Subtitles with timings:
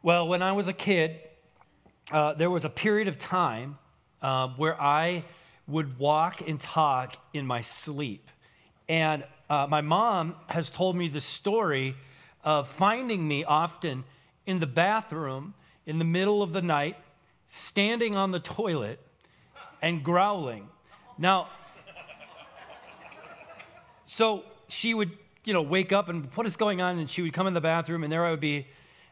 [0.00, 1.16] Well, when I was a kid,
[2.12, 3.78] uh, there was a period of time
[4.22, 5.24] uh, where I
[5.66, 8.30] would walk and talk in my sleep.
[8.88, 11.96] And uh, my mom has told me the story
[12.44, 14.04] of finding me often
[14.46, 16.96] in the bathroom in the middle of the night,
[17.48, 19.00] standing on the toilet
[19.82, 20.68] and growling.
[21.18, 21.48] Now,
[24.06, 25.10] so she would,
[25.44, 27.00] you know, wake up and what is going on?
[27.00, 28.68] And she would come in the bathroom, and there I would be.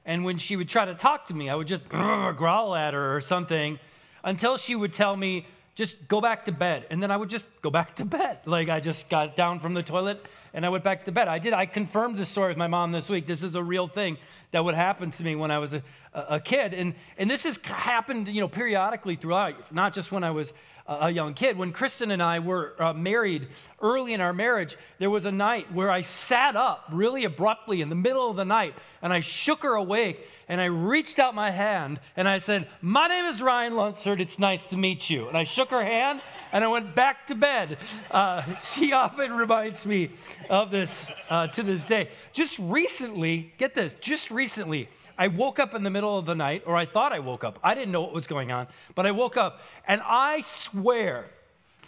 [0.06, 3.16] And when she would try to talk to me, I would just growl at her
[3.16, 3.78] or something
[4.24, 6.86] until she would tell me, just go back to bed.
[6.90, 8.38] And then I would just go back to bed.
[8.46, 10.24] Like I just got down from the toilet
[10.56, 11.28] and I went back to bed.
[11.28, 11.52] I did.
[11.52, 13.26] I confirmed this story with my mom this week.
[13.26, 14.16] This is a real thing
[14.52, 15.82] that would happen to me when I was a,
[16.14, 16.72] a kid.
[16.72, 20.54] And, and this has happened, you know, periodically throughout, not just when I was
[20.88, 21.58] a young kid.
[21.58, 23.48] When Kristen and I were uh, married
[23.82, 27.88] early in our marriage, there was a night where I sat up really abruptly in
[27.88, 31.50] the middle of the night and I shook her awake and I reached out my
[31.50, 34.20] hand and I said, My name is Ryan Lunsford.
[34.20, 35.28] It's nice to meet you.
[35.28, 37.78] And I shook her hand and I went back to bed.
[38.10, 38.42] Uh,
[38.74, 40.12] she often reminds me
[40.48, 42.10] of this uh, to this day.
[42.32, 44.88] Just recently, get this, just recently,
[45.18, 47.58] I woke up in the middle of the night, or I thought I woke up.
[47.62, 51.26] I didn't know what was going on, but I woke up, and I swear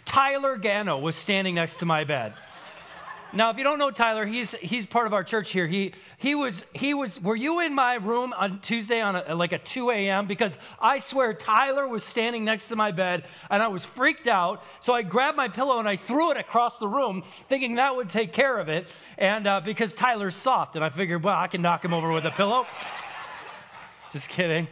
[0.05, 2.33] Tyler Gano was standing next to my bed.
[3.31, 5.67] Now, if you don't know Tyler, he's he's part of our church here.
[5.67, 7.21] He he was he was.
[7.21, 10.25] Were you in my room on Tuesday on a, like a 2 a.m.
[10.25, 14.63] Because I swear Tyler was standing next to my bed, and I was freaked out.
[14.79, 18.09] So I grabbed my pillow and I threw it across the room, thinking that would
[18.09, 18.87] take care of it.
[19.19, 22.25] And uh, because Tyler's soft, and I figured, well, I can knock him over with
[22.25, 22.65] a pillow.
[24.11, 24.67] Just kidding.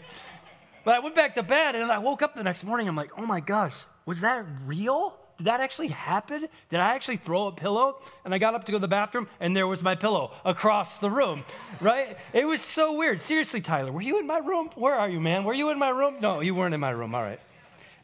[0.83, 2.87] But I went back to bed, and I woke up the next morning.
[2.87, 3.75] I'm like, oh my gosh,
[4.07, 5.15] was that real?
[5.37, 6.47] Did that actually happen?
[6.69, 7.99] Did I actually throw a pillow?
[8.25, 10.97] And I got up to go to the bathroom, and there was my pillow across
[10.97, 11.45] the room,
[11.79, 12.17] right?
[12.33, 13.21] It was so weird.
[13.21, 14.71] Seriously, Tyler, were you in my room?
[14.75, 15.43] Where are you, man?
[15.43, 16.15] Were you in my room?
[16.19, 17.13] No, you weren't in my room.
[17.13, 17.39] All right.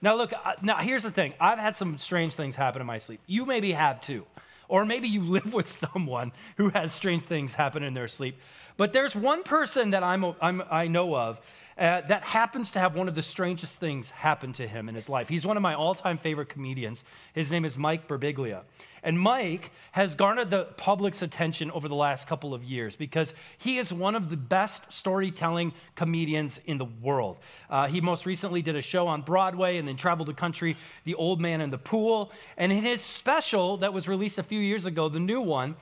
[0.01, 3.21] Now, look, now here's the thing I've had some strange things happen in my sleep.
[3.25, 4.25] You maybe have too.
[4.67, 8.37] Or maybe you live with someone who has strange things happen in their sleep.
[8.77, 11.39] But there's one person that I'm, I'm i know of
[11.77, 15.09] uh, that happens to have one of the strangest things happen to him in his
[15.09, 15.27] life.
[15.27, 17.03] He's one of my all time favorite comedians.
[17.33, 18.61] His name is Mike Birbiglia.
[19.05, 23.77] And Mike has garnered the public's attention over the last couple of years because he
[23.77, 27.37] is one of the best storytelling comedians in the world.
[27.69, 31.15] Uh, he most recently did a show on Broadway and then traveled the country, The
[31.15, 32.31] Old Man and the Pool.
[32.55, 35.75] And in his special that was released a few years ago, the new one,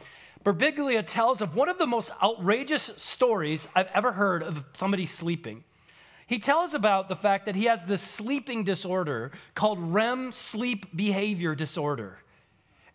[0.44, 5.64] Birbiglia tells of one of the most outrageous stories I've ever heard of somebody sleeping.
[6.32, 11.56] He tells about the fact that he has this sleeping disorder called REM sleep behavior
[11.56, 12.20] disorder.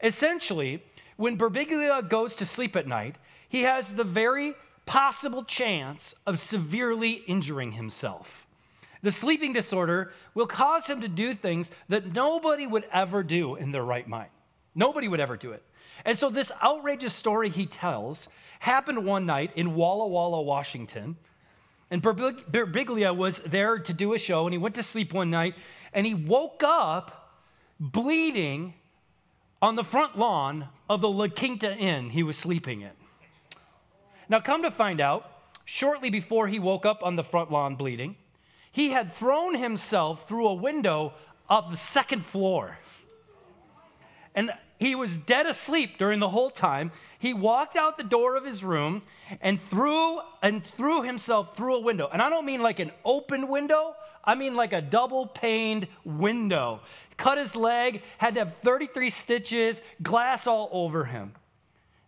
[0.03, 0.83] Essentially,
[1.19, 3.17] when Birbiglia goes to sleep at night,
[3.51, 4.55] he has the very
[4.87, 8.47] possible chance of severely injuring himself.
[9.03, 13.71] The sleeping disorder will cause him to do things that nobody would ever do in
[13.71, 14.31] their right mind.
[14.75, 15.63] Nobody would ever do it.
[16.07, 18.29] And so, this outrageous story he tells
[18.61, 21.17] happened one night in Walla Walla, Washington.
[21.91, 25.55] And Birbiglia was there to do a show, and he went to sleep one night,
[25.93, 27.33] and he woke up
[27.79, 28.75] bleeding
[29.63, 32.91] on the front lawn of the La Quinta Inn he was sleeping in.
[34.29, 35.31] Now, come to find out,
[35.65, 38.17] shortly before he woke up on the front lawn bleeding,
[38.73, 41.15] he had thrown himself through a window
[41.49, 42.79] of the second floor.
[44.35, 46.93] And he was dead asleep during the whole time.
[47.19, 49.03] He walked out the door of his room
[49.41, 52.09] and threw and threw himself through a window.
[52.13, 53.95] And I don't mean like an open window.
[54.23, 56.81] I mean like a double paned window.
[57.17, 61.33] Cut his leg, had to have 33 stitches, glass all over him.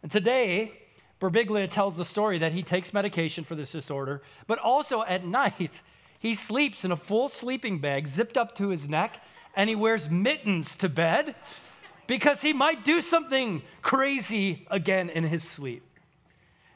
[0.03, 0.73] And today,
[1.21, 5.81] Birbiglia tells the story that he takes medication for this disorder, but also at night,
[6.19, 9.23] he sleeps in a full sleeping bag zipped up to his neck,
[9.57, 11.35] and he wears mittens to bed
[12.09, 15.85] because he might do something crazy again in his sleep.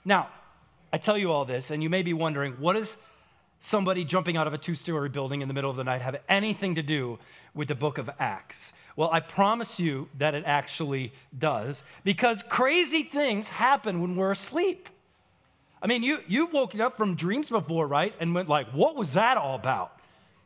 [0.04, 0.28] Now,
[0.92, 2.96] I tell you all this, and you may be wondering what does
[3.58, 6.16] somebody jumping out of a two story building in the middle of the night have
[6.28, 7.18] anything to do
[7.54, 8.72] with the book of Acts?
[8.94, 14.88] Well, I promise you that it actually does, because crazy things happen when we're asleep.
[15.80, 18.14] I mean, you, you've woken up from dreams before, right?
[18.20, 19.96] And went like, what was that all about?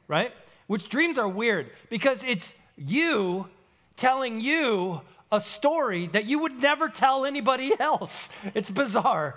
[0.06, 0.32] Right?
[0.68, 3.48] Which dreams are weird because it's you
[3.96, 5.00] telling you
[5.32, 8.28] a story that you would never tell anybody else.
[8.54, 9.36] It's bizarre.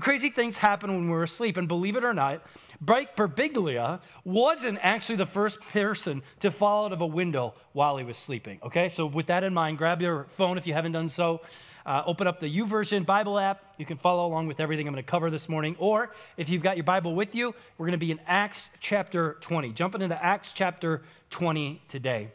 [0.00, 2.42] Crazy things happen when we're asleep, and believe it or not,
[2.80, 8.04] Mike Birbiglia wasn't actually the first person to fall out of a window while he
[8.04, 8.58] was sleeping.
[8.62, 11.42] Okay, so with that in mind, grab your phone if you haven't done so.
[11.84, 13.74] uh, open up the YouVersion Bible app.
[13.76, 15.76] You can follow along with everything I'm going to cover this morning.
[15.78, 19.36] Or if you've got your Bible with you, we're going to be in Acts chapter
[19.40, 19.72] 20.
[19.72, 22.30] Jumping into Acts chapter 20 today.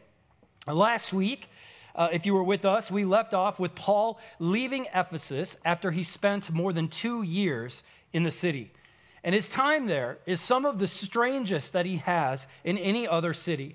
[0.66, 1.48] Last week,
[1.98, 6.04] uh, if you were with us, we left off with Paul leaving Ephesus after he
[6.04, 8.70] spent more than two years in the city.
[9.24, 13.34] And his time there is some of the strangest that he has in any other
[13.34, 13.74] city.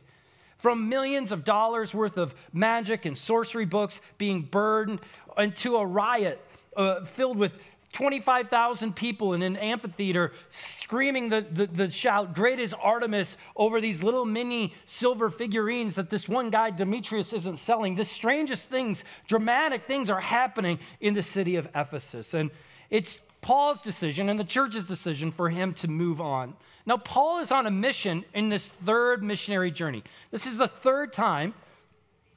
[0.57, 5.01] From millions of dollars worth of magic and sorcery books being burned
[5.37, 6.39] into a riot
[6.77, 7.51] uh, filled with
[7.93, 14.01] 25,000 people in an amphitheater screaming the, the, the, shout, Great is Artemis, over these
[14.03, 17.95] little mini silver figurines that this one guy, Demetrius, isn't selling.
[17.95, 22.33] The strangest things, dramatic things are happening in the city of Ephesus.
[22.33, 22.49] And
[22.89, 26.55] it's Paul's decision and the church's decision for him to move on.
[26.85, 30.03] Now, Paul is on a mission in this third missionary journey.
[30.31, 31.53] This is the third time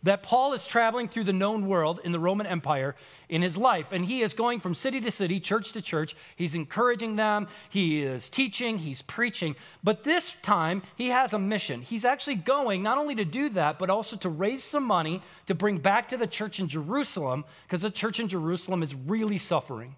[0.07, 2.97] that Paul is traveling through the known world in the Roman Empire
[3.29, 3.89] in his life.
[3.91, 6.15] And he is going from city to city, church to church.
[6.37, 9.57] He's encouraging them, he is teaching, he's preaching.
[9.83, 11.83] But this time, he has a mission.
[11.83, 15.55] He's actually going not only to do that, but also to raise some money to
[15.55, 19.97] bring back to the church in Jerusalem, because the church in Jerusalem is really suffering.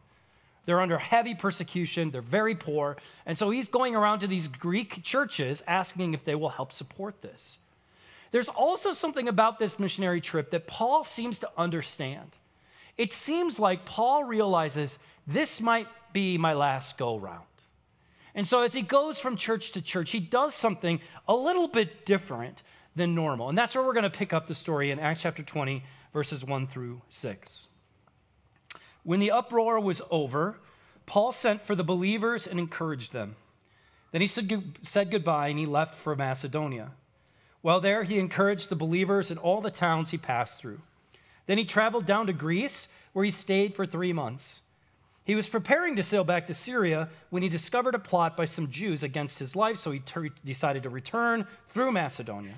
[0.66, 2.99] They're under heavy persecution, they're very poor.
[3.25, 7.22] And so he's going around to these Greek churches asking if they will help support
[7.22, 7.56] this.
[8.31, 12.31] There's also something about this missionary trip that Paul seems to understand.
[12.97, 17.45] It seems like Paul realizes this might be my last go round.
[18.35, 22.07] And so as he goes from church to church, he does something a little bit
[22.07, 22.63] different
[22.95, 23.49] than normal.
[23.49, 25.83] And that's where we're going to pick up the story in Acts chapter 20,
[26.13, 27.67] verses 1 through 6.
[29.05, 30.59] When the uproar was over,
[31.07, 33.37] Paul sent for the believers and encouraged them.
[34.13, 36.91] Then he said goodbye and he left for Macedonia.
[37.62, 40.81] While there, he encouraged the believers in all the towns he passed through.
[41.46, 44.62] Then he traveled down to Greece, where he stayed for three months.
[45.25, 48.70] He was preparing to sail back to Syria when he discovered a plot by some
[48.70, 52.55] Jews against his life, so he ter- decided to return through Macedonia.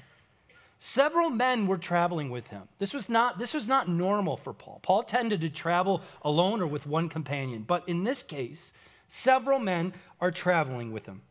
[0.79, 2.63] Several men were traveling with him.
[2.79, 4.81] This was, not, this was not normal for Paul.
[4.83, 8.73] Paul tended to travel alone or with one companion, but in this case,
[9.09, 11.23] several men are traveling with him.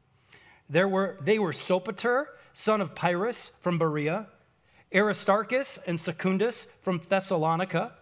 [0.70, 4.28] There were, they were Sopater, son of Pyrrhus from Berea,
[4.94, 7.94] Aristarchus and Secundus from Thessalonica,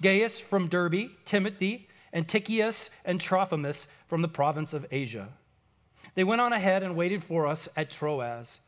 [0.00, 5.28] Gaius from Derbe, Timothy, and Tychicus and Trophimus from the province of Asia.
[6.14, 8.58] They went on ahead and waited for us at Troas.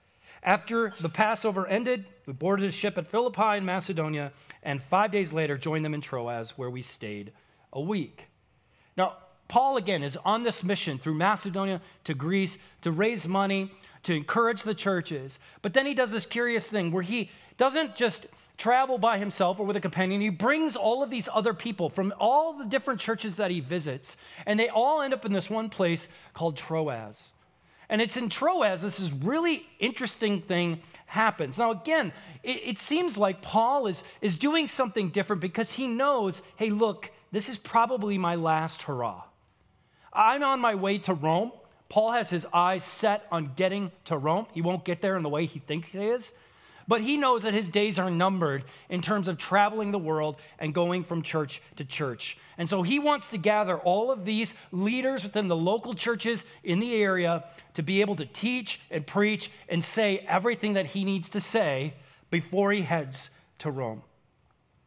[0.42, 4.32] After the Passover ended, we boarded a ship at Philippi in Macedonia,
[4.62, 7.32] and five days later joined them in Troas, where we stayed
[7.72, 8.24] a week.
[8.96, 9.16] Now,
[9.48, 13.72] Paul, again, is on this mission through Macedonia to Greece to raise money,
[14.04, 15.38] to encourage the churches.
[15.62, 19.66] But then he does this curious thing where he doesn't just travel by himself or
[19.66, 20.20] with a companion.
[20.20, 24.16] He brings all of these other people from all the different churches that he visits,
[24.46, 27.32] and they all end up in this one place called Troas.
[27.88, 31.58] And it's in Troas, this is really interesting thing happens.
[31.58, 32.12] Now, again,
[32.42, 37.10] it, it, seems like Paul is, is doing something different because he knows, hey, look,
[37.30, 39.24] this is probably my last hurrah.
[40.12, 41.52] I'm on my way to Rome.
[41.94, 44.46] Paul has his eyes set on getting to Rome.
[44.52, 46.32] He won't get there in the way he thinks he is.
[46.88, 50.74] But he knows that his days are numbered in terms of traveling the world and
[50.74, 52.36] going from church to church.
[52.58, 56.80] And so he wants to gather all of these leaders within the local churches in
[56.80, 57.44] the area
[57.74, 61.94] to be able to teach and preach and say everything that he needs to say
[62.28, 63.30] before he heads
[63.60, 64.02] to Rome.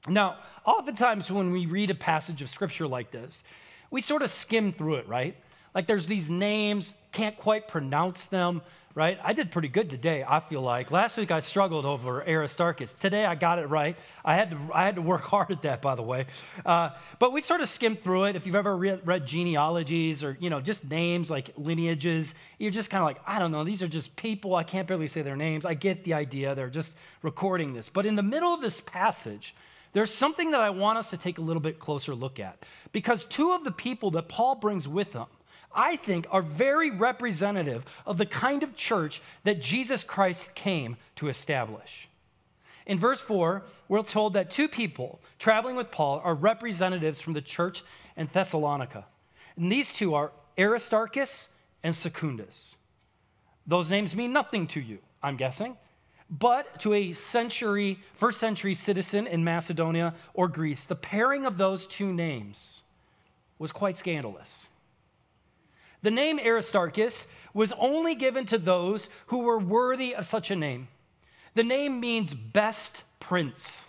[0.09, 3.43] Now, oftentimes when we read a passage of scripture like this,
[3.89, 5.37] we sort of skim through it, right?
[5.77, 8.63] Like there's these names, can't quite pronounce them,
[8.95, 9.19] right?
[9.23, 10.89] I did pretty good today, I feel like.
[10.89, 12.91] Last week I struggled over Aristarchus.
[12.99, 13.95] Today I got it right.
[14.25, 16.25] I had to, I had to work hard at that, by the way.
[16.65, 18.35] Uh, but we sort of skimmed through it.
[18.35, 22.89] If you've ever read, read genealogies or, you know, just names like lineages, you're just
[22.89, 24.55] kind of like, I don't know, these are just people.
[24.55, 25.63] I can't barely say their names.
[25.63, 26.55] I get the idea.
[26.55, 27.87] They're just recording this.
[27.87, 29.53] But in the middle of this passage,
[29.93, 32.63] there's something that I want us to take a little bit closer look at.
[32.93, 35.27] Because two of the people that Paul brings with him,
[35.77, 41.29] I think, are very representative of the kind of church that Jesus Christ came to
[41.29, 42.09] establish.
[42.85, 47.41] In verse 4, we're told that two people traveling with Paul are representatives from the
[47.41, 47.83] church
[48.15, 49.05] in Thessalonica.
[49.55, 51.47] And these two are Aristarchus
[51.83, 52.75] and Secundus.
[53.67, 55.77] Those names mean nothing to you, I'm guessing
[56.29, 61.85] but to a century, first century citizen in Macedonia or Greece, the pairing of those
[61.87, 62.81] two names
[63.59, 64.67] was quite scandalous.
[66.07, 70.87] The name Aristarchus was only given to those who were worthy of such a name.
[71.53, 73.87] The name means best prince.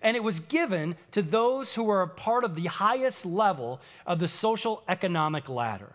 [0.00, 4.18] and it was given to those who were a part of the highest level of
[4.18, 5.92] the social economic ladder.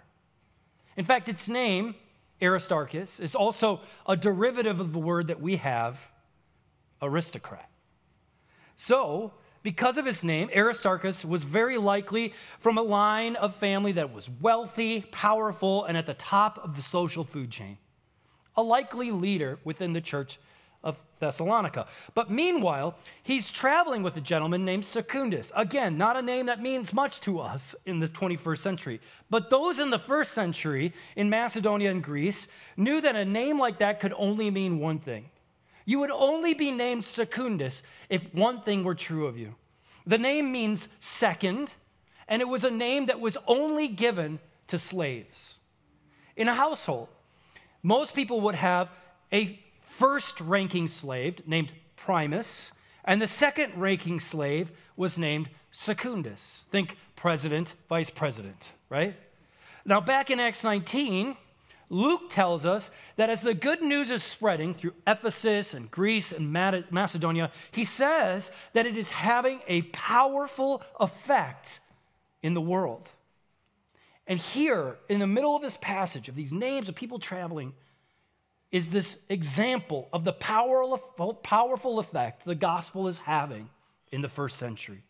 [0.96, 1.96] In fact, its name,
[2.40, 5.98] Aristarchus, is also a derivative of the word that we have,
[7.02, 7.68] aristocrat.
[8.76, 9.34] So,
[9.64, 14.30] because of his name, Aristarchus was very likely from a line of family that was
[14.42, 17.78] wealthy, powerful, and at the top of the social food chain.
[18.58, 20.38] A likely leader within the church
[20.84, 21.88] of Thessalonica.
[22.14, 25.52] But meanwhile, he's traveling with a gentleman named Secundus.
[25.56, 29.02] Again, not a name that means much to us in the 21st century.
[29.30, 33.80] But those in the first century in Macedonia and Greece knew that a name like
[33.80, 35.30] that could only mean one thing.
[35.86, 39.56] You would only be named Secundus if one thing were true of you.
[40.06, 41.74] The name means second,
[42.28, 45.58] and it was a name that was only given to slaves.
[46.36, 47.10] In a household,
[47.82, 48.90] most people would have
[49.32, 49.60] a
[49.98, 52.72] first ranking slave named Primus,
[53.06, 56.66] and the second ranking slave was named Secundus.
[56.72, 59.16] Think president, vice president, right?
[59.86, 61.36] Now, back in Acts 19,
[61.90, 66.52] Luke tells us that as the good news is spreading through Ephesus and Greece and
[66.52, 71.80] Macedonia, he says that it is having a powerful effect
[72.42, 73.10] in the world.
[74.26, 77.74] And here, in the middle of this passage of these names of people traveling,
[78.72, 83.70] is this example of the powerful effect the gospel is having
[84.12, 85.04] in the first century.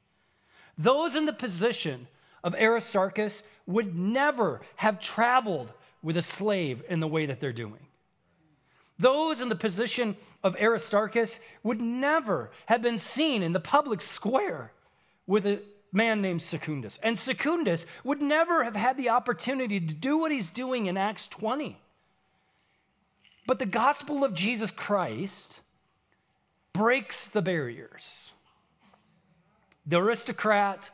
[0.77, 2.07] Those in the position
[2.43, 5.71] of Aristarchus would never have traveled
[6.03, 7.87] with a slave in the way that they're doing.
[8.99, 14.71] Those in the position of Aristarchus would never have been seen in the public square
[15.25, 16.99] with a man named Secundus.
[17.01, 21.27] And Secundus would never have had the opportunity to do what he's doing in Acts
[21.27, 21.79] 20.
[23.45, 25.59] But the gospel of Jesus Christ
[26.73, 28.31] breaks the barriers.
[29.85, 30.89] The aristocrat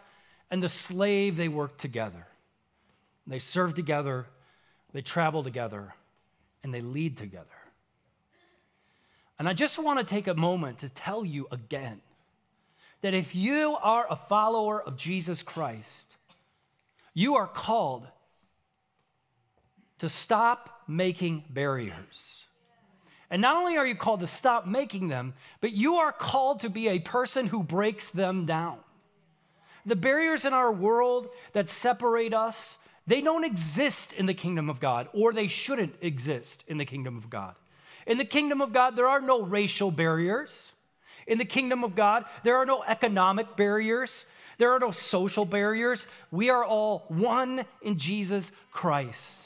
[0.52, 2.28] and the slave, they work together.
[3.28, 4.26] They serve together,
[4.94, 5.94] they travel together,
[6.64, 7.46] and they lead together.
[9.38, 12.02] And I just want to take a moment to tell you again
[13.02, 16.18] that if you are a follower of Jesus Christ,
[17.14, 18.08] you are called
[20.00, 22.46] to stop making barriers.
[23.30, 26.70] And not only are you called to stop making them, but you are called to
[26.70, 28.80] be a person who breaks them down.
[29.86, 32.78] The barriers in our world that separate us,
[33.10, 37.18] they don't exist in the kingdom of God, or they shouldn't exist in the kingdom
[37.18, 37.56] of God.
[38.06, 40.74] In the kingdom of God, there are no racial barriers.
[41.26, 44.26] In the kingdom of God, there are no economic barriers.
[44.60, 46.06] There are no social barriers.
[46.30, 49.40] We are all one in Jesus Christ.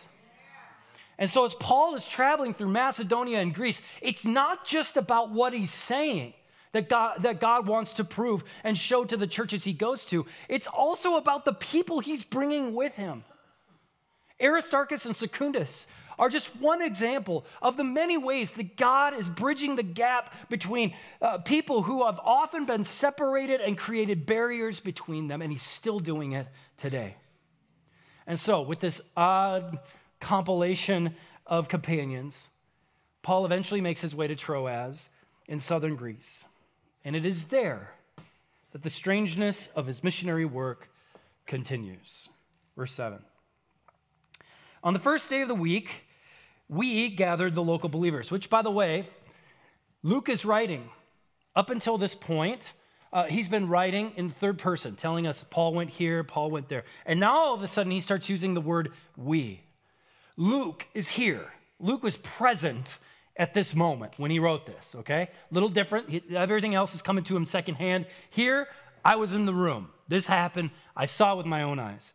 [1.18, 5.54] And so, as Paul is traveling through Macedonia and Greece, it's not just about what
[5.54, 6.34] he's saying
[6.74, 10.26] that God, that God wants to prove and show to the churches he goes to,
[10.50, 13.24] it's also about the people he's bringing with him.
[14.44, 15.88] Aristarchus and Secundus
[16.20, 20.94] are just one example of the many ways that God is bridging the gap between
[21.22, 26.00] uh, people who have often been separated and created barriers between them, and he's still
[26.00, 26.48] doing it
[26.78, 27.16] today.
[28.28, 29.80] And so, with this odd,
[30.20, 32.48] compilation of companions,
[33.22, 35.10] Paul eventually makes his way to Troas
[35.48, 36.46] in southern Greece.
[37.04, 37.94] And it is there
[38.72, 40.90] that the strangeness of his missionary work
[41.46, 42.30] continues.
[42.76, 43.20] Verse 7.
[44.84, 45.90] On the first day of the week,
[46.68, 49.08] we gathered the local believers, which, by the way,
[50.02, 50.90] Luke is writing.
[51.56, 52.74] Up until this point,
[53.14, 56.84] uh, he's been writing in third person, telling us Paul went here, Paul went there.
[57.06, 59.62] And now all of a sudden, he starts using the word we.
[60.36, 61.46] Luke is here.
[61.80, 62.98] Luke was present
[63.38, 65.30] at this moment when he wrote this, okay?
[65.50, 66.10] Little different.
[66.10, 68.06] He, everything else is coming to him secondhand.
[68.32, 68.68] Here,
[69.06, 69.90] I was in the room.
[70.10, 70.72] This happened.
[70.96, 72.12] I saw with my own eyes.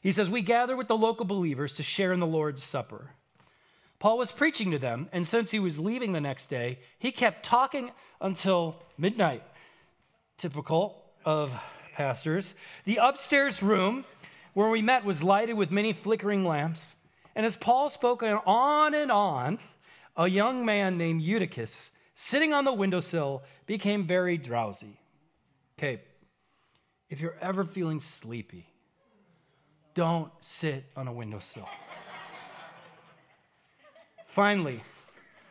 [0.00, 3.10] He says, We gather with the local believers to share in the Lord's Supper.
[3.98, 7.44] Paul was preaching to them, and since he was leaving the next day, he kept
[7.44, 7.90] talking
[8.20, 9.42] until midnight.
[10.36, 11.50] Typical of
[11.94, 12.54] pastors.
[12.84, 14.04] The upstairs room
[14.54, 16.94] where we met was lighted with many flickering lamps.
[17.34, 19.58] And as Paul spoke on and on,
[20.16, 24.98] a young man named Eutychus, sitting on the windowsill, became very drowsy.
[25.78, 26.02] Okay,
[27.08, 28.66] if you're ever feeling sleepy,
[29.98, 31.68] don't sit on a windowsill.
[34.28, 34.80] Finally,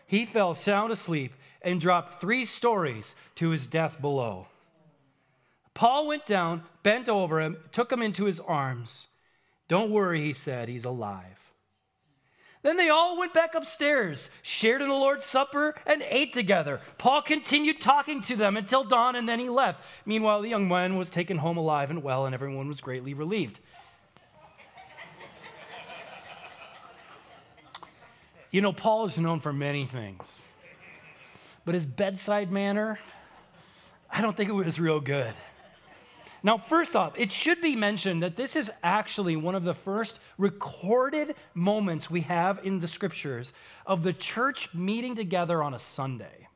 [0.06, 4.48] he fell sound asleep and dropped three stories to his death below.
[5.74, 9.08] Paul went down, bent over him, took him into his arms.
[9.68, 11.38] Don't worry, he said, he's alive.
[12.64, 16.80] Then they all went back upstairs, shared in the Lord's Supper, and ate together.
[16.98, 19.84] Paul continued talking to them until dawn, and then he left.
[20.06, 23.60] Meanwhile, the young man was taken home alive and well, and everyone was greatly relieved.
[28.52, 30.42] You know, Paul is known for many things,
[31.66, 33.00] but his bedside manner,
[34.10, 35.34] I don't think it was real good.
[36.44, 40.20] Now, first off, it should be mentioned that this is actually one of the first
[40.38, 43.54] recorded moments we have in the scriptures
[43.86, 46.48] of the church meeting together on a Sunday.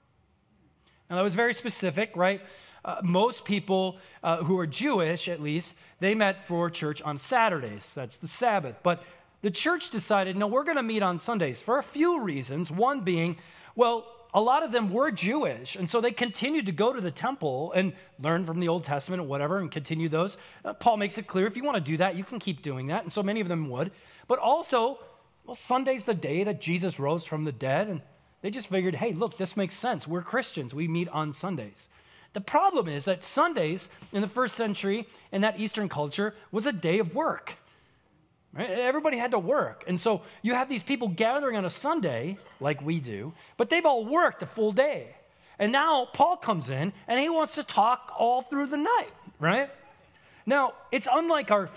[1.09, 2.41] Now, that was very specific, right?
[2.85, 7.91] Uh, most people uh, who are Jewish, at least, they met for church on Saturdays.
[7.93, 8.77] That's the Sabbath.
[8.81, 9.03] But
[9.41, 12.69] the church decided, no, we're going to meet on Sundays for a few reasons.
[12.69, 13.37] One being,
[13.75, 17.11] well, a lot of them were Jewish, and so they continued to go to the
[17.11, 20.37] temple and learn from the Old Testament or whatever and continue those.
[20.63, 22.87] Uh, Paul makes it clear if you want to do that, you can keep doing
[22.87, 23.91] that, and so many of them would.
[24.27, 24.99] But also,
[25.45, 28.01] well, Sunday's the day that Jesus rose from the dead, and
[28.41, 30.07] they just figured, hey, look, this makes sense.
[30.07, 31.89] We're Christians, we meet on Sundays.
[32.33, 36.71] The problem is that Sundays in the first century in that Eastern culture was a
[36.71, 37.55] day of work.
[38.57, 39.85] Everybody had to work.
[39.87, 43.85] And so you have these people gathering on a Sunday, like we do, but they've
[43.85, 45.15] all worked a full day.
[45.57, 49.69] And now Paul comes in and he wants to talk all through the night, right?
[50.45, 51.69] Now, it's unlike our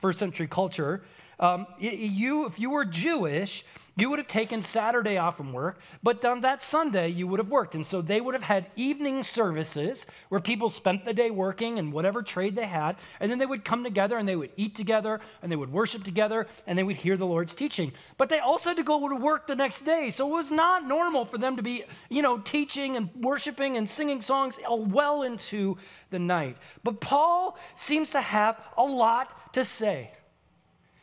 [0.00, 1.02] first century culture
[1.38, 3.64] um, you, if you were Jewish,
[3.98, 7.48] you would have taken Saturday off from work, but on that Sunday you would have
[7.48, 7.74] worked.
[7.74, 11.92] And so they would have had evening services where people spent the day working and
[11.92, 15.20] whatever trade they had, and then they would come together and they would eat together
[15.42, 17.92] and they would worship together and they would hear the Lord's teaching.
[18.16, 20.10] But they also had to go to work the next day.
[20.10, 23.88] So it was not normal for them to be, you know, teaching and worshiping and
[23.88, 25.76] singing songs well into
[26.10, 26.56] the night.
[26.82, 30.12] But Paul seems to have a lot to say.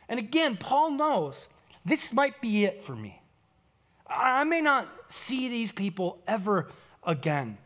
[0.08, 1.48] And again, Paul knows
[1.84, 3.20] this might be it for me.
[4.06, 6.68] I may not see these people ever
[7.02, 7.58] again.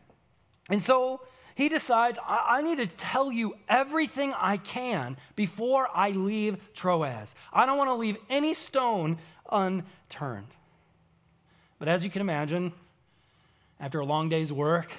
[0.69, 1.21] And so
[1.55, 7.33] he decides, I, I, need to tell you everything I can before I leave Troas.
[7.51, 9.17] I don't want to leave any stone
[9.51, 10.47] unturned.
[11.77, 12.71] But as you can imagine,
[13.79, 14.89] after a long day's work,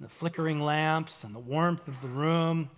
[0.00, 2.70] the flickering lamps and the warmth of the room,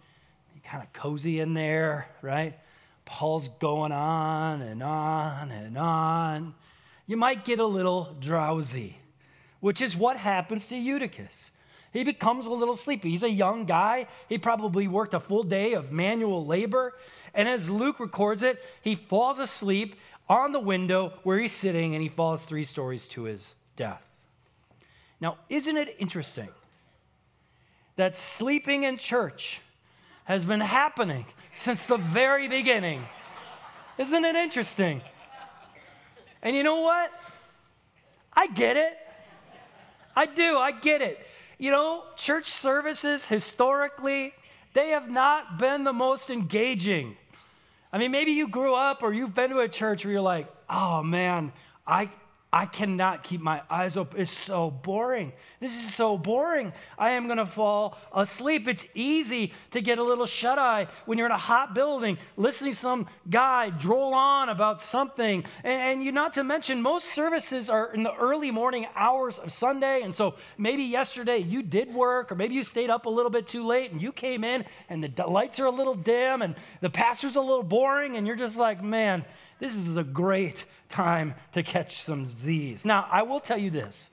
[0.64, 2.58] kind of cozy in there, right?
[3.04, 6.54] Paul's going on and on and on.
[7.06, 8.98] You might get a little drowsy,
[9.60, 11.50] which is what happens to Eutychus.
[11.92, 13.10] He becomes a little sleepy.
[13.10, 14.06] He's a young guy.
[14.28, 16.94] He probably worked a full day of manual labor.
[17.34, 19.96] And as Luke records it, he falls asleep
[20.28, 24.02] on the window where he's sitting and he falls three stories to his death.
[25.20, 26.48] Now, isn't it interesting
[27.96, 29.60] that sleeping in church
[30.24, 33.04] has been happening since the very beginning.
[33.98, 35.02] Isn't it interesting?
[36.42, 37.10] And you know what?
[38.32, 38.96] I get it.
[40.16, 40.56] I do.
[40.56, 41.18] I get it.
[41.58, 44.32] You know, church services historically,
[44.74, 47.16] they have not been the most engaging.
[47.92, 50.48] I mean, maybe you grew up or you've been to a church where you're like,
[50.68, 51.52] oh man,
[51.86, 52.10] I,
[52.54, 54.20] I cannot keep my eyes open.
[54.20, 55.32] It's so boring.
[55.58, 56.74] This is so boring.
[56.98, 58.68] I am going to fall asleep.
[58.68, 62.72] It's easy to get a little shut eye when you're in a hot building, listening
[62.72, 65.46] to some guy droll on about something.
[65.64, 69.50] And, and you, not to mention, most services are in the early morning hours of
[69.50, 70.02] Sunday.
[70.02, 73.48] And so maybe yesterday you did work, or maybe you stayed up a little bit
[73.48, 76.90] too late and you came in and the lights are a little dim and the
[76.90, 78.18] pastor's a little boring.
[78.18, 79.24] And you're just like, man,
[79.62, 82.84] this is a great time to catch some Z's.
[82.84, 84.10] Now, I will tell you this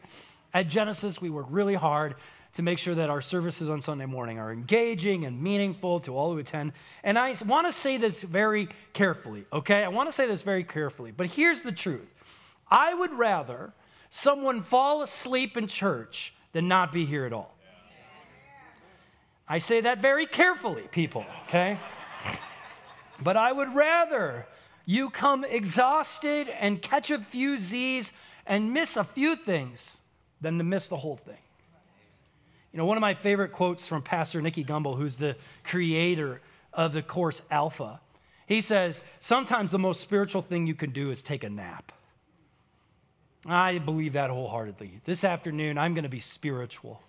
[0.53, 2.13] at Genesis, we work really hard
[2.53, 6.31] to make sure that our services on Sunday morning are engaging and meaningful to all
[6.33, 6.73] who attend.
[7.03, 9.83] And I want to say this very carefully, okay?
[9.83, 11.09] I want to say this very carefully.
[11.09, 12.07] But here's the truth
[12.69, 13.73] I would rather
[14.11, 17.55] someone fall asleep in church than not be here at all.
[19.47, 21.79] I say that very carefully, people, okay?
[23.23, 24.45] But I would rather
[24.89, 28.11] you come exhausted and catch a few Z's
[28.47, 29.97] and miss a few things
[30.41, 31.37] than to miss the whole thing.
[32.73, 36.41] You know, one of my favorite quotes from Pastor Nicky Gumbel, who's the creator
[36.73, 37.99] of the course Alpha,
[38.47, 41.91] he says, Sometimes the most spiritual thing you can do is take a nap.
[43.45, 45.01] I believe that wholeheartedly.
[45.05, 46.99] This afternoon, I'm going to be spiritual.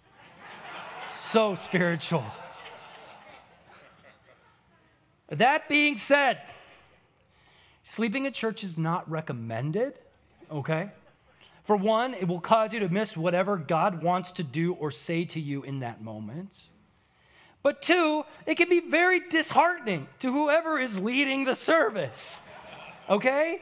[1.32, 2.26] so spiritual.
[5.30, 6.42] That being said,
[7.90, 9.94] Sleeping at church is not recommended,
[10.48, 10.90] okay?
[11.64, 15.24] For one, it will cause you to miss whatever God wants to do or say
[15.24, 16.52] to you in that moment.
[17.64, 22.40] But two, it can be very disheartening to whoever is leading the service,
[23.08, 23.60] okay?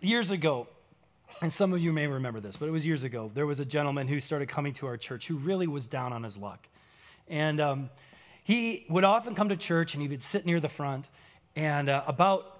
[0.00, 0.68] years ago,
[1.42, 3.64] and some of you may remember this, but it was years ago, there was a
[3.64, 6.68] gentleman who started coming to our church who really was down on his luck.
[7.26, 7.90] And um,
[8.44, 11.08] he would often come to church and he would sit near the front.
[11.56, 12.57] And uh, about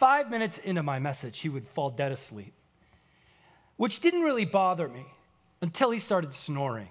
[0.00, 2.54] five minutes into my message, he would fall dead asleep,
[3.76, 5.04] which didn't really bother me
[5.60, 6.88] until he started snoring.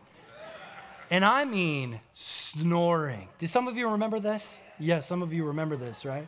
[1.11, 3.27] And I mean snoring.
[3.39, 4.47] Do some of you remember this?
[4.77, 6.27] Yes, some of you remember this, right?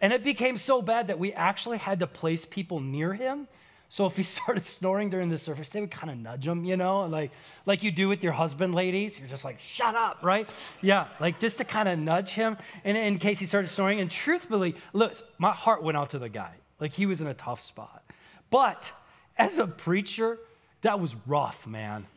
[0.00, 3.48] And it became so bad that we actually had to place people near him.
[3.88, 6.76] So if he started snoring during the service, they would kind of nudge him, you
[6.76, 7.30] know, like
[7.66, 9.18] like you do with your husband, ladies.
[9.18, 10.48] You're just like, shut up, right?
[10.80, 14.00] Yeah, like just to kind of nudge him in, in case he started snoring.
[14.00, 16.52] And truthfully, look, my heart went out to the guy.
[16.80, 18.04] Like he was in a tough spot.
[18.50, 18.90] But
[19.36, 20.38] as a preacher,
[20.82, 22.06] that was rough, man.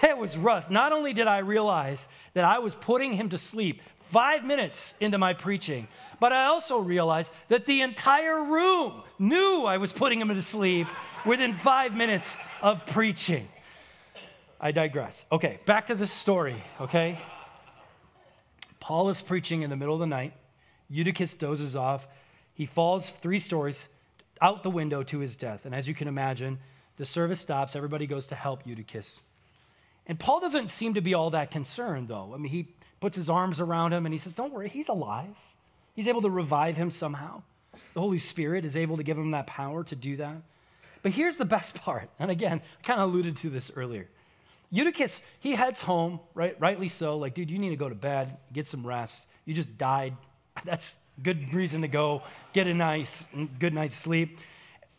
[0.00, 0.70] That was rough.
[0.70, 5.18] Not only did I realize that I was putting him to sleep five minutes into
[5.18, 5.88] my preaching,
[6.20, 10.86] but I also realized that the entire room knew I was putting him to sleep
[11.26, 13.48] within five minutes of preaching.
[14.60, 15.24] I digress.
[15.30, 17.18] Okay, back to the story, okay?
[18.80, 20.34] Paul is preaching in the middle of the night.
[20.88, 22.06] Eutychus dozes off.
[22.54, 23.88] He falls three stories
[24.40, 25.64] out the window to his death.
[25.64, 26.58] And as you can imagine,
[26.96, 27.74] the service stops.
[27.74, 29.20] Everybody goes to help Eutychus.
[30.06, 32.32] And Paul doesn't seem to be all that concerned, though.
[32.34, 32.68] I mean, he
[33.00, 35.34] puts his arms around him and he says, Don't worry, he's alive.
[35.94, 37.42] He's able to revive him somehow.
[37.94, 40.36] The Holy Spirit is able to give him that power to do that.
[41.02, 42.10] But here's the best part.
[42.18, 44.08] And again, I kind of alluded to this earlier.
[44.70, 46.56] Eutychus, he heads home, right?
[46.58, 47.16] Rightly so.
[47.16, 49.24] Like, dude, you need to go to bed, get some rest.
[49.44, 50.16] You just died.
[50.64, 53.24] That's good reason to go get a nice,
[53.60, 54.38] good night's sleep.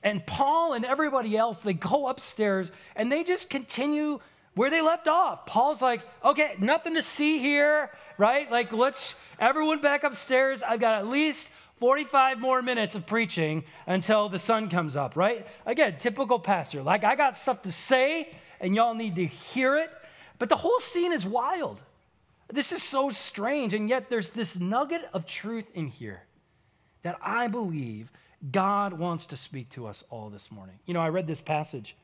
[0.02, 4.20] And Paul and everybody else, they go upstairs and they just continue
[4.56, 5.46] where they left off.
[5.46, 8.50] Paul's like, okay, nothing to see here, right?
[8.50, 10.64] Like, let's, everyone back upstairs.
[10.64, 11.48] I've got at least
[11.80, 15.46] 45 more minutes of preaching until the sun comes up, right?
[15.66, 16.82] Again, typical pastor.
[16.82, 18.30] Like, I got stuff to say,
[18.62, 19.92] and y'all need to hear it.
[20.40, 21.82] But the whole scene is wild.
[22.52, 26.24] This is so strange, and yet there's this nugget of truth in here
[27.04, 28.10] that I believe
[28.52, 30.76] God wants to speak to us all this morning.
[30.86, 31.96] You know, I read this passage.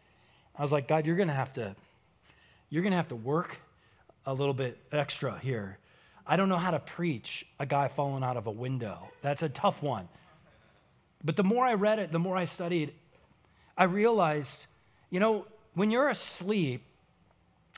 [0.57, 1.75] I was like, God, you're going to have to
[2.71, 3.57] you're going to have to work
[4.25, 5.77] a little bit extra here.
[6.25, 9.10] I don't know how to preach a guy falling out of a window.
[9.21, 10.07] That's a tough one.
[11.23, 12.93] But the more I read it, the more I studied,
[13.77, 14.65] I realized,
[15.10, 16.84] you know, when you're asleep,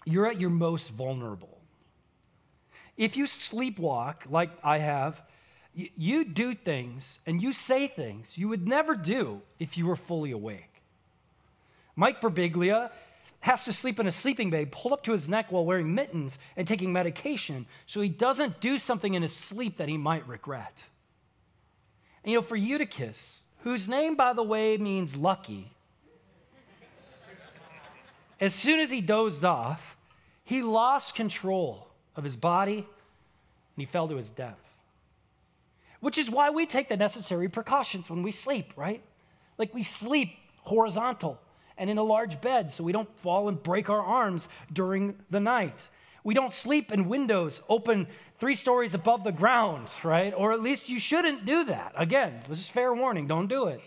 [0.06, 1.58] you're at your most vulnerable.
[2.96, 5.22] If you sleepwalk, like I have,
[5.74, 10.32] you do things and you say things you would never do if you were fully
[10.32, 10.70] awake.
[11.96, 12.92] Mike Birbiglia,
[13.44, 16.40] has to sleep in a sleeping bag pulled up to his neck while wearing mittens
[16.56, 20.72] and taking medication so he doesn't do something in his sleep that he might regret.
[22.24, 25.74] And you know, for Eutychus, whose name, by the way, means lucky,
[28.40, 29.98] as soon as he dozed off,
[30.46, 32.86] he lost control of his body and
[33.76, 34.60] he fell to his death.
[36.00, 39.04] Which is why we take the necessary precautions when we sleep, right?
[39.58, 40.30] Like we sleep
[40.62, 41.42] horizontal
[41.78, 45.40] and in a large bed so we don't fall and break our arms during the
[45.40, 45.78] night.
[46.24, 48.08] We don't sleep in windows open
[48.40, 50.34] three stories above the ground, right?
[50.36, 51.94] Or at least you shouldn't do that.
[51.98, 53.82] Again, this is fair warning, don't do it.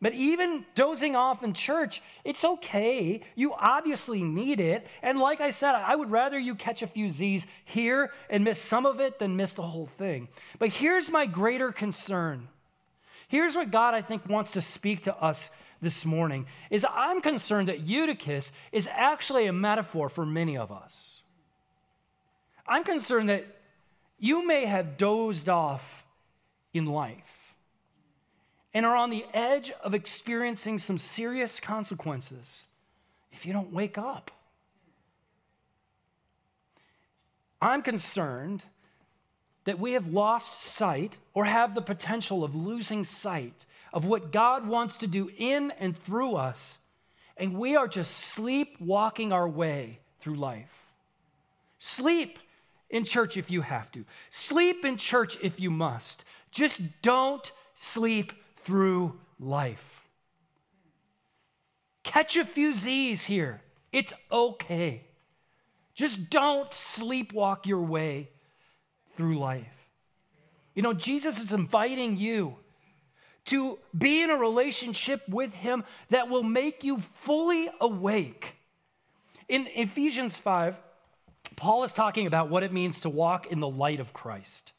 [0.00, 3.22] But even dozing off in church, it's okay.
[3.36, 4.84] You obviously need it.
[5.00, 8.60] And like I said, I would rather you catch a few Z's here and miss
[8.60, 10.26] some of it than miss the whole thing.
[10.58, 12.48] But here's my greater concern.
[13.28, 15.50] Here's what God, I think, wants to speak to us
[15.82, 21.18] this morning is I'm concerned that Eutychus is actually a metaphor for many of us.
[22.66, 23.44] I'm concerned that
[24.18, 26.04] you may have dozed off
[26.72, 27.18] in life
[28.72, 32.64] and are on the edge of experiencing some serious consequences
[33.32, 34.30] if you don't wake up.
[37.60, 38.62] I'm concerned
[39.64, 44.66] that we have lost sight or have the potential of losing sight of what God
[44.66, 46.78] wants to do in and through us,
[47.36, 50.70] and we are just sleepwalking our way through life.
[51.78, 52.38] Sleep
[52.90, 56.24] in church if you have to, sleep in church if you must.
[56.50, 58.32] Just don't sleep
[58.64, 60.02] through life.
[62.04, 63.62] Catch a few Z's here.
[63.92, 65.04] It's okay.
[65.94, 68.30] Just don't sleepwalk your way
[69.16, 69.66] through life.
[70.74, 72.56] You know, Jesus is inviting you
[73.46, 78.54] to be in a relationship with Him that will make you fully awake.
[79.48, 80.76] In Ephesians 5,
[81.56, 84.72] Paul is talking about what it means to walk in the light of Christ.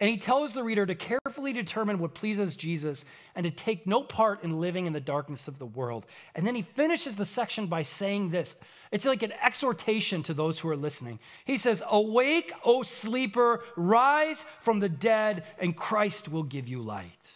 [0.00, 4.02] And he tells the reader to carefully determine what pleases Jesus and to take no
[4.02, 6.06] part in living in the darkness of the world.
[6.34, 8.54] And then he finishes the section by saying this
[8.90, 11.20] it's like an exhortation to those who are listening.
[11.44, 17.30] He says, Awake, O sleeper, rise from the dead, and Christ will give you light.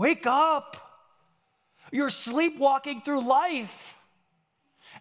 [0.00, 0.78] Wake up.
[1.92, 3.70] You're sleepwalking through life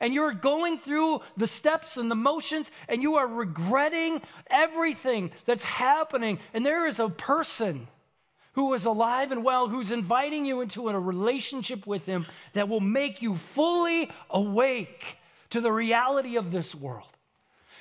[0.01, 5.63] and you're going through the steps and the motions and you are regretting everything that's
[5.63, 6.39] happening.
[6.53, 7.88] And there is a person
[8.55, 12.81] who is alive and well who's inviting you into a relationship with him that will
[12.81, 15.15] make you fully awake
[15.51, 17.07] to the reality of this world.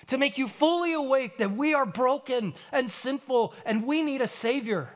[0.07, 4.29] To make you fully awake that we are broken and sinful and we need a
[4.29, 4.91] Savior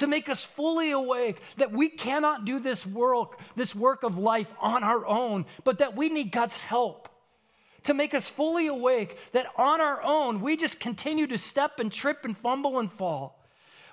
[0.00, 4.46] to make us fully awake that we cannot do this work, this work of life
[4.58, 7.10] on our own, but that we need God's help.
[7.82, 11.92] To make us fully awake that on our own we just continue to step and
[11.92, 13.44] trip and fumble and fall.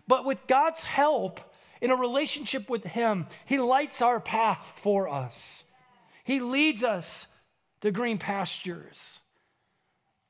[0.08, 1.42] But with God's help
[1.82, 5.66] in a relationship with Him, He lights our path for us.
[6.24, 7.28] He leads us
[7.82, 9.20] to green pastures.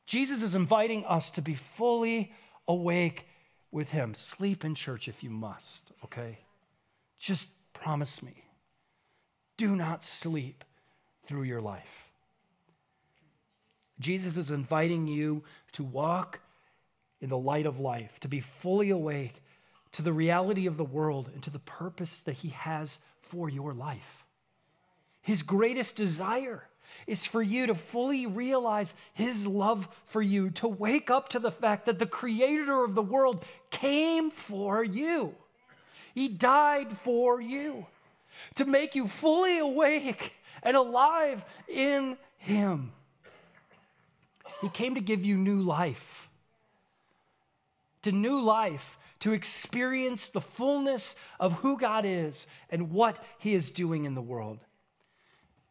[0.07, 2.31] Jesus is inviting us to be fully
[2.67, 3.25] awake
[3.71, 4.15] with him.
[4.15, 6.39] Sleep in church if you must, okay?
[7.19, 8.43] Just promise me.
[9.57, 10.63] Do not sleep
[11.27, 11.83] through your life.
[13.99, 16.39] Jesus is inviting you to walk
[17.19, 19.41] in the light of life, to be fully awake
[19.93, 22.99] to the reality of the world and to the purpose that he has
[23.29, 24.23] for your life.
[25.21, 26.66] His greatest desire
[27.05, 31.51] is for you to fully realize His love for you, to wake up to the
[31.51, 35.35] fact that the Creator of the world came for you.
[36.13, 37.85] He died for you
[38.55, 42.91] to make you fully awake and alive in Him.
[44.61, 46.27] He came to give you new life,
[48.01, 53.71] to new life, to experience the fullness of who God is and what He is
[53.71, 54.59] doing in the world.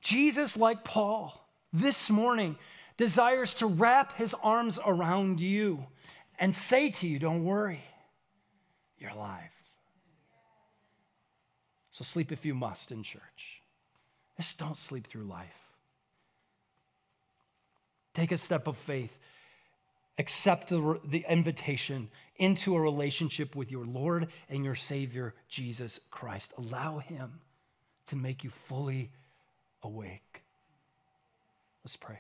[0.07, 2.57] Jesus, like Paul, this morning
[2.97, 5.85] desires to wrap his arms around you
[6.39, 7.83] and say to you, Don't worry,
[8.99, 9.51] you're alive.
[11.91, 13.63] So sleep if you must in church.
[14.37, 15.49] Just don't sleep through life.
[18.15, 19.11] Take a step of faith.
[20.19, 26.53] Accept the, the invitation into a relationship with your Lord and your Savior, Jesus Christ.
[26.59, 27.41] Allow Him
[28.07, 29.11] to make you fully
[29.87, 30.43] awake.
[31.85, 32.19] Let's pray.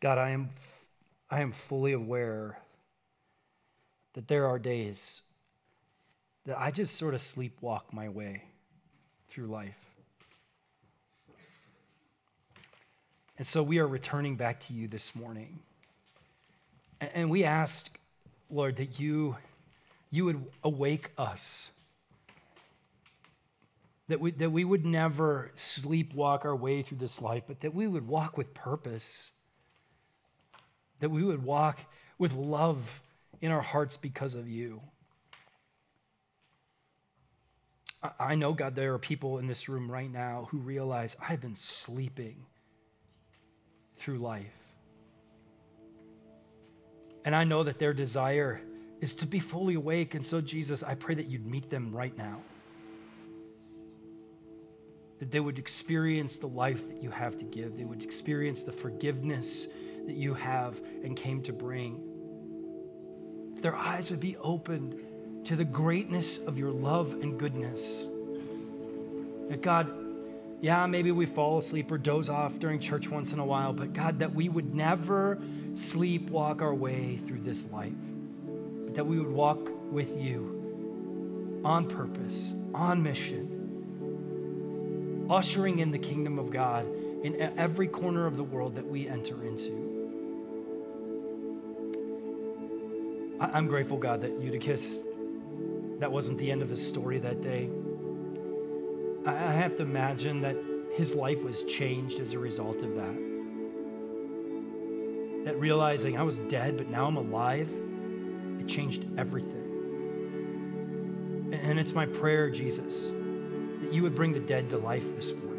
[0.00, 0.50] God, I am,
[1.30, 2.58] I am fully aware
[4.14, 5.20] that there are days
[6.46, 8.44] that I just sort of sleepwalk my way
[9.28, 9.74] through life.
[13.36, 15.58] And so we are returning back to you this morning.
[17.00, 17.90] And we ask
[18.50, 19.36] Lord, that you,
[20.10, 21.70] you would awake us.
[24.08, 27.88] That we, that we would never sleepwalk our way through this life, but that we
[27.88, 29.30] would walk with purpose.
[31.00, 31.78] That we would walk
[32.18, 32.78] with love
[33.40, 34.80] in our hearts because of you.
[38.20, 41.56] I know, God, there are people in this room right now who realize I've been
[41.56, 42.36] sleeping
[43.98, 44.46] through life.
[47.26, 48.62] And I know that their desire
[49.00, 50.14] is to be fully awake.
[50.14, 52.40] And so, Jesus, I pray that you'd meet them right now.
[55.18, 58.72] That they would experience the life that you have to give, they would experience the
[58.72, 59.66] forgiveness
[60.06, 62.00] that you have and came to bring.
[63.60, 64.94] Their eyes would be opened
[65.46, 68.06] to the greatness of your love and goodness.
[69.48, 69.90] That God,
[70.60, 73.94] yeah, maybe we fall asleep or doze off during church once in a while, but
[73.94, 75.38] God, that we would never
[75.76, 77.92] sleepwalk our way through this life,
[78.84, 83.52] but that we would walk with you on purpose, on mission,
[85.30, 86.86] ushering in the kingdom of God
[87.22, 89.94] in every corner of the world that we enter into.
[93.38, 95.00] I'm grateful, God, that Eutychus,
[95.98, 97.68] that wasn't the end of his story that day.
[99.26, 100.56] I have to imagine that
[100.94, 103.25] his life was changed as a result of that
[105.46, 107.70] that realizing I was dead, but now I'm alive,
[108.60, 109.62] it changed everything.
[111.52, 113.12] And it's my prayer, Jesus,
[113.80, 115.54] that you would bring the dead to life this morning.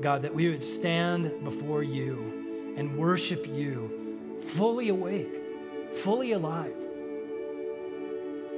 [0.00, 3.90] God, that we would stand before you and worship you
[4.54, 5.42] fully awake,
[6.04, 6.72] fully alive.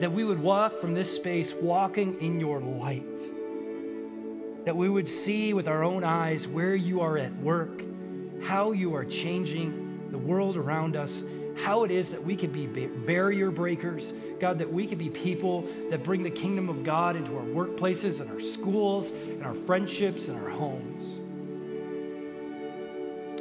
[0.00, 3.30] That we would walk from this space walking in your light.
[4.64, 7.82] that we would see with our own eyes where you are at work,
[8.44, 11.22] how you are changing the world around us,
[11.56, 14.12] how it is that we can be barrier breakers.
[14.40, 18.20] God, that we can be people that bring the kingdom of God into our workplaces
[18.20, 21.20] and our schools and our friendships and our homes.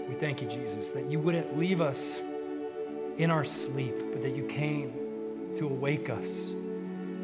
[0.07, 2.21] We thank you, Jesus, that you wouldn't leave us
[3.17, 6.29] in our sleep, but that you came to awake us,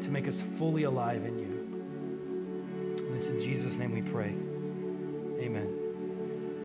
[0.02, 3.06] to make us fully alive in you.
[3.06, 4.34] And it's in Jesus' name we pray.